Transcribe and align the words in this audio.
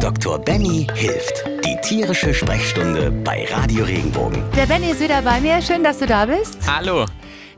Dr. 0.00 0.38
Benny 0.38 0.86
hilft. 0.94 1.44
Die 1.64 1.76
tierische 1.82 2.34
Sprechstunde 2.34 3.10
bei 3.10 3.46
Radio 3.50 3.84
Regenbogen. 3.84 4.42
Der 4.56 4.66
Benny 4.66 4.90
ist 4.90 5.00
wieder 5.00 5.22
bei 5.22 5.40
mir. 5.40 5.62
Schön, 5.62 5.82
dass 5.82 5.98
du 5.98 6.06
da 6.06 6.26
bist. 6.26 6.58
Hallo. 6.66 7.06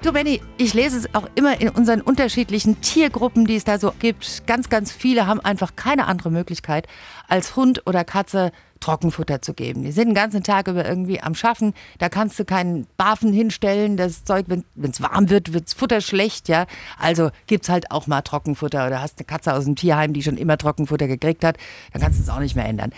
Du 0.03 0.13
Benny, 0.13 0.41
ich 0.57 0.73
lese 0.73 0.99
es 0.99 1.15
auch 1.15 1.29
immer 1.35 1.61
in 1.61 1.69
unseren 1.69 2.01
unterschiedlichen 2.01 2.81
Tiergruppen, 2.81 3.45
die 3.45 3.57
es 3.57 3.65
da 3.65 3.79
so 3.79 3.93
gibt. 3.99 4.47
Ganz, 4.47 4.69
ganz 4.69 4.93
viele 4.93 5.27
haben 5.27 5.41
einfach 5.41 5.77
keine 5.77 6.07
andere 6.07 6.31
Möglichkeit, 6.31 6.87
als 7.29 7.57
Hund 7.57 7.83
oder 7.87 8.05
Katze 8.05 8.53
Trockenfutter 8.81 9.43
zu 9.43 9.55
geben. 9.55 9.83
Die 9.83 9.93
sind 9.93 10.09
den 10.09 10.15
ganzen 10.15 10.43
Tag 10.43 10.69
über 10.69 10.87
irgendwie 10.87 11.21
am 11.21 11.35
Schaffen. 11.35 11.75
Da 11.99 12.09
kannst 12.09 12.39
du 12.39 12.45
keinen 12.45 12.87
Bafen 12.97 13.33
hinstellen. 13.33 13.97
Das 13.97 14.25
Zeug, 14.25 14.47
wenn 14.49 14.65
es 14.91 15.01
warm 15.01 15.31
wird, 15.31 15.53
wirds 15.53 15.75
Futter 15.75 16.01
schlecht, 16.01 16.49
ja. 16.49 16.67
Also 16.99 17.31
gibt's 17.47 17.69
halt 17.69 17.91
auch 17.91 18.07
mal 18.07 18.23
Trockenfutter 18.23 18.87
oder 18.87 19.01
hast 19.01 19.19
eine 19.19 19.27
Katze 19.27 19.55
aus 19.55 19.65
dem 19.65 19.77
Tierheim, 19.77 20.13
die 20.13 20.23
schon 20.23 20.37
immer 20.37 20.59
Trockenfutter 20.59 21.07
gekriegt 21.07 21.45
hat, 21.45 21.57
dann 21.93 22.03
kannst 22.03 22.19
du 22.19 22.23
es 22.23 22.29
auch 22.29 22.41
nicht 22.41 22.57
mehr 22.57 22.67
ändern. 22.67 22.93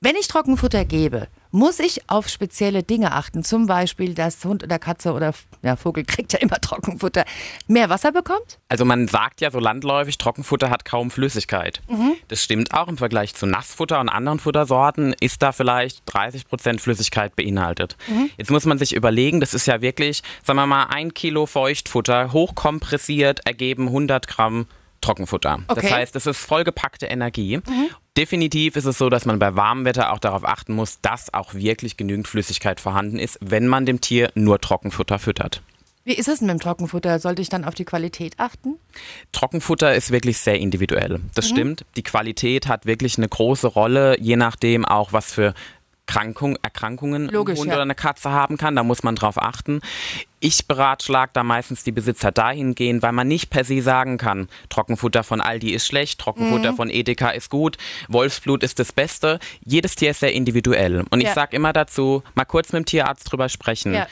Wenn 0.00 0.16
ich 0.16 0.28
Trockenfutter 0.28 0.84
gebe, 0.84 1.28
muss 1.50 1.78
ich 1.78 2.08
auf 2.08 2.28
spezielle 2.28 2.82
Dinge 2.82 3.12
achten. 3.12 3.44
Zum 3.44 3.66
Beispiel, 3.66 4.14
dass 4.14 4.44
Hund 4.44 4.62
oder 4.64 4.78
Katze 4.78 5.12
oder 5.12 5.32
ja, 5.62 5.76
Vogel 5.76 6.04
kriegt 6.04 6.32
ja 6.32 6.38
immer 6.38 6.56
Trockenfutter, 6.60 7.24
mehr 7.66 7.88
Wasser 7.88 8.12
bekommt? 8.12 8.58
Also 8.68 8.84
man 8.84 9.08
sagt 9.08 9.40
ja 9.40 9.50
so 9.50 9.58
landläufig, 9.58 10.18
Trockenfutter 10.18 10.70
hat 10.70 10.84
kaum 10.84 11.10
Flüssigkeit. 11.10 11.80
Das 12.28 12.42
stimmt 12.42 12.74
auch 12.74 12.88
im 12.88 12.98
Vergleich 12.98 13.34
zu 13.34 13.46
Nassfutter 13.46 14.00
und 14.00 14.08
anderen 14.08 14.38
Futtersorten 14.38 15.14
ist 15.20 15.42
da 15.42 15.52
vielleicht 15.52 16.02
30 16.06 16.46
Prozent 16.46 16.80
Flüssigkeit 16.80 17.36
beinhaltet. 17.36 17.96
Jetzt 18.36 18.50
muss 18.50 18.66
man 18.66 18.78
sich 18.78 18.94
überlegen, 18.94 19.40
das 19.40 19.54
ist 19.54 19.66
ja 19.66 19.80
wirklich, 19.80 20.22
sagen 20.44 20.58
wir 20.58 20.66
mal, 20.66 20.84
ein 20.84 21.14
Kilo 21.14 21.46
Feuchtfutter, 21.46 22.32
hochkompressiert, 22.32 23.46
ergeben 23.46 23.88
100 23.88 24.26
Gramm 24.28 24.66
Trockenfutter. 25.00 25.60
Okay. 25.68 25.80
Das 25.80 25.92
heißt, 25.92 26.16
es 26.16 26.26
ist 26.26 26.38
vollgepackte 26.38 27.06
Energie. 27.06 27.60
Definitiv 28.16 28.76
ist 28.76 28.86
es 28.86 28.96
so, 28.96 29.10
dass 29.10 29.26
man 29.26 29.38
bei 29.38 29.56
warmem 29.56 29.84
Wetter 29.84 30.12
auch 30.12 30.18
darauf 30.18 30.44
achten 30.44 30.72
muss, 30.74 31.00
dass 31.02 31.34
auch 31.34 31.52
wirklich 31.52 31.96
genügend 31.96 32.26
Flüssigkeit 32.26 32.80
vorhanden 32.80 33.18
ist, 33.18 33.38
wenn 33.42 33.68
man 33.68 33.84
dem 33.84 34.00
Tier 34.00 34.30
nur 34.34 34.58
Trockenfutter 34.58 35.18
füttert. 35.18 35.62
Wie 36.06 36.14
ist 36.14 36.28
es 36.28 36.38
denn 36.38 36.46
mit 36.46 36.54
dem 36.54 36.60
Trockenfutter? 36.60 37.18
Sollte 37.18 37.42
ich 37.42 37.48
dann 37.48 37.64
auf 37.64 37.74
die 37.74 37.84
Qualität 37.84 38.34
achten? 38.38 38.76
Trockenfutter 39.32 39.92
ist 39.92 40.12
wirklich 40.12 40.38
sehr 40.38 40.56
individuell. 40.58 41.20
Das 41.34 41.48
stimmt. 41.48 41.84
Die 41.96 42.04
Qualität 42.04 42.68
hat 42.68 42.86
wirklich 42.86 43.18
eine 43.18 43.28
große 43.28 43.66
Rolle, 43.66 44.16
je 44.20 44.36
nachdem 44.36 44.84
auch, 44.84 45.12
was 45.12 45.32
für 45.32 45.52
Krankung, 46.06 46.56
Erkrankungen 46.62 47.28
Logisch, 47.28 47.56
ein 47.56 47.60
Hund 47.60 47.68
ja. 47.68 47.74
oder 47.74 47.82
eine 47.82 47.94
Katze 47.94 48.30
haben 48.30 48.56
kann. 48.56 48.76
Da 48.76 48.82
muss 48.84 49.02
man 49.02 49.16
drauf 49.16 49.40
achten. 49.42 49.80
Ich 50.38 50.66
beratschlag 50.66 51.32
da 51.32 51.42
meistens 51.42 51.82
die 51.82 51.92
Besitzer 51.92 52.30
dahingehend, 52.30 53.02
weil 53.02 53.12
man 53.12 53.26
nicht 53.26 53.50
per 53.50 53.64
se 53.64 53.82
sagen 53.82 54.16
kann, 54.18 54.48
Trockenfutter 54.68 55.24
von 55.24 55.40
Aldi 55.40 55.72
ist 55.72 55.86
schlecht, 55.86 56.20
Trockenfutter 56.20 56.72
Mhm. 56.72 56.76
von 56.76 56.90
Edeka 56.90 57.30
ist 57.30 57.50
gut, 57.50 57.76
Wolfsblut 58.08 58.62
ist 58.62 58.78
das 58.78 58.92
Beste. 58.92 59.40
Jedes 59.64 59.96
Tier 59.96 60.10
ist 60.12 60.20
sehr 60.20 60.32
individuell. 60.32 61.04
Und 61.10 61.20
ich 61.20 61.26
Ja. 61.28 61.34
sage 61.34 61.56
immer 61.56 61.72
dazu, 61.72 62.22
mal 62.34 62.44
kurz 62.44 62.72
mit 62.72 62.80
dem 62.80 62.86
Tierarzt 62.86 63.30
drüber 63.30 63.48
sprechen. 63.48 63.94
Ja. 63.94 64.06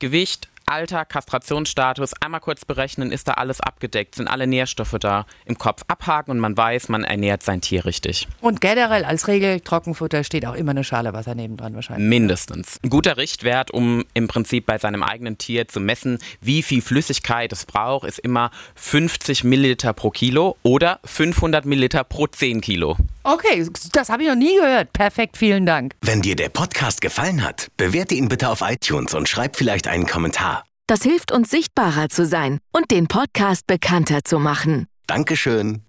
Gewicht, 0.00 0.48
Alter, 0.68 1.04
Kastrationsstatus, 1.04 2.12
einmal 2.20 2.40
kurz 2.40 2.64
berechnen, 2.64 3.10
ist 3.10 3.26
da 3.26 3.32
alles 3.32 3.60
abgedeckt, 3.60 4.14
sind 4.14 4.28
alle 4.28 4.46
Nährstoffe 4.46 4.96
da 5.00 5.24
im 5.46 5.56
Kopf 5.56 5.82
abhaken 5.88 6.32
und 6.32 6.38
man 6.40 6.56
weiß, 6.56 6.88
man 6.90 7.04
ernährt 7.04 7.42
sein 7.42 7.60
Tier 7.60 7.84
richtig. 7.84 8.28
Und 8.40 8.60
generell 8.60 9.04
als 9.04 9.28
Regel, 9.28 9.60
Trockenfutter 9.60 10.24
steht 10.24 10.44
auch 10.46 10.54
immer 10.54 10.72
eine 10.72 10.84
Schale 10.84 11.12
Wasser 11.12 11.34
nebendran 11.34 11.74
wahrscheinlich. 11.74 12.08
Mindestens. 12.08 12.78
Ein 12.82 12.90
guter 12.90 13.16
Richtwert, 13.16 13.70
um 13.70 14.04
im 14.14 14.28
Prinzip 14.28 14.66
bei 14.66 14.78
seinem 14.78 15.02
eigenen 15.02 15.38
Tier 15.38 15.68
zu 15.68 15.80
messen, 15.80 16.18
wie 16.40 16.62
viel 16.62 16.82
Flüssigkeit 16.82 17.50
es 17.52 17.64
braucht, 17.64 18.06
ist 18.06 18.18
immer 18.18 18.50
50 18.74 19.44
Milliliter 19.44 19.92
pro 19.94 20.10
Kilo 20.10 20.56
oder 20.62 21.00
500 21.04 21.64
Milliliter 21.64 22.04
pro 22.04 22.26
10 22.26 22.60
Kilo. 22.60 22.96
Okay, 23.28 23.68
das 23.92 24.08
habe 24.08 24.22
ich 24.22 24.28
noch 24.30 24.36
nie 24.36 24.54
gehört. 24.54 24.94
Perfekt, 24.94 25.36
vielen 25.36 25.66
Dank. 25.66 25.94
Wenn 26.00 26.22
dir 26.22 26.34
der 26.34 26.48
Podcast 26.48 27.02
gefallen 27.02 27.44
hat, 27.44 27.68
bewerte 27.76 28.14
ihn 28.14 28.30
bitte 28.30 28.48
auf 28.48 28.62
iTunes 28.62 29.12
und 29.12 29.28
schreib 29.28 29.54
vielleicht 29.54 29.86
einen 29.86 30.06
Kommentar. 30.06 30.64
Das 30.86 31.02
hilft 31.02 31.30
uns 31.30 31.50
sichtbarer 31.50 32.08
zu 32.08 32.24
sein 32.24 32.58
und 32.72 32.90
den 32.90 33.06
Podcast 33.06 33.66
bekannter 33.66 34.20
zu 34.24 34.38
machen. 34.38 34.86
Dankeschön. 35.06 35.82